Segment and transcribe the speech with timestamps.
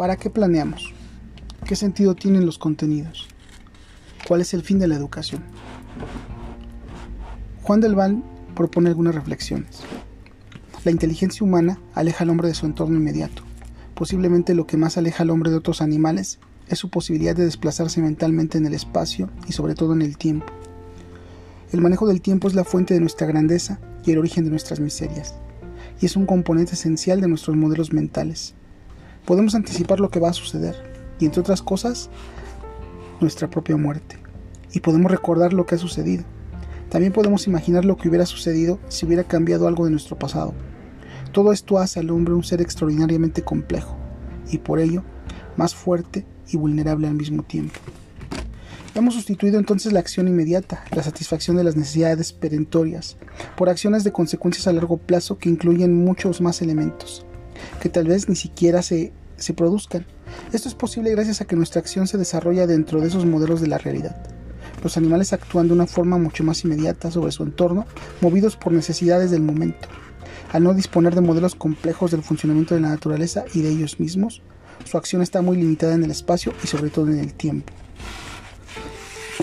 [0.00, 0.94] ¿Para qué planeamos?
[1.66, 3.28] ¿Qué sentido tienen los contenidos?
[4.26, 5.42] ¿Cuál es el fin de la educación?
[7.60, 8.24] Juan del Val
[8.56, 9.82] propone algunas reflexiones.
[10.84, 13.42] La inteligencia humana aleja al hombre de su entorno inmediato.
[13.94, 18.00] Posiblemente lo que más aleja al hombre de otros animales es su posibilidad de desplazarse
[18.00, 20.46] mentalmente en el espacio y sobre todo en el tiempo.
[21.72, 24.80] El manejo del tiempo es la fuente de nuestra grandeza y el origen de nuestras
[24.80, 25.34] miserias,
[26.00, 28.54] y es un componente esencial de nuestros modelos mentales.
[29.24, 30.76] Podemos anticipar lo que va a suceder,
[31.18, 32.10] y entre otras cosas,
[33.20, 34.18] nuestra propia muerte,
[34.72, 36.24] y podemos recordar lo que ha sucedido.
[36.88, 40.54] También podemos imaginar lo que hubiera sucedido si hubiera cambiado algo de nuestro pasado.
[41.32, 43.96] Todo esto hace al hombre un ser extraordinariamente complejo,
[44.50, 45.04] y por ello
[45.56, 47.78] más fuerte y vulnerable al mismo tiempo.
[48.94, 53.16] Hemos sustituido entonces la acción inmediata, la satisfacción de las necesidades perentorias,
[53.56, 57.24] por acciones de consecuencias a largo plazo que incluyen muchos más elementos,
[57.80, 60.06] que tal vez ni siquiera se, se produzcan.
[60.52, 63.68] Esto es posible gracias a que nuestra acción se desarrolla dentro de esos modelos de
[63.68, 64.16] la realidad.
[64.82, 67.86] Los animales actúan de una forma mucho más inmediata sobre su entorno,
[68.20, 69.88] movidos por necesidades del momento.
[70.52, 74.42] Al no disponer de modelos complejos del funcionamiento de la naturaleza y de ellos mismos,
[74.84, 77.72] su acción está muy limitada en el espacio y sobre todo en el tiempo.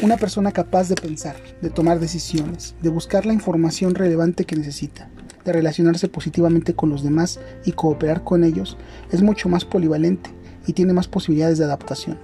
[0.01, 5.09] Una persona capaz de pensar, de tomar decisiones, de buscar la información relevante que necesita,
[5.53, 8.77] relacionarse positivamente con los demás y cooperar con ellos,
[9.11, 10.29] es mucho más polivalente
[10.65, 12.17] y tiene más posibilidades de adaptación.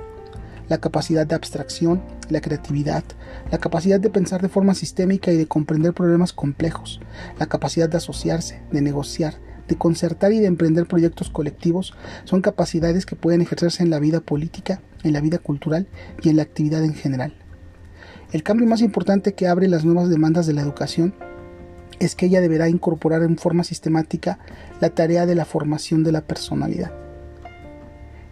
[0.69, 3.03] La capacidad de abstracción, la creatividad,
[3.51, 7.01] la capacidad de pensar de forma sistémica y de comprender problemas complejos,
[7.38, 9.35] la capacidad de asociarse, de negociar,
[9.67, 11.94] de concertar y de emprender proyectos colectivos
[12.25, 15.88] son capacidades que pueden ejercerse en la vida política, en la vida cultural
[16.21, 17.33] y en la actividad en general.
[18.31, 21.13] El cambio más importante que abre las nuevas demandas de la educación
[21.99, 24.39] es que ella deberá incorporar en forma sistemática
[24.81, 26.91] la tarea de la formación de la personalidad.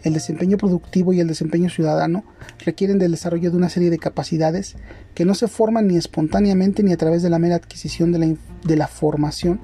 [0.04, 2.24] El desempeño productivo y el desempeño ciudadano
[2.66, 4.76] requieren del desarrollo de una serie de capacidades
[5.14, 8.36] que no se forman ni espontáneamente ni a través de la mera adquisición de la,
[8.66, 9.60] de la formación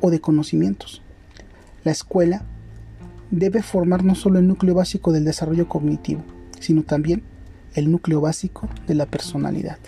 [0.00, 1.02] o de conocimientos.
[1.84, 2.42] La escuela
[3.30, 6.22] debe formar no solo el núcleo básico del desarrollo cognitivo,
[6.58, 7.22] sino también
[7.74, 9.78] el núcleo básico de la personalidad.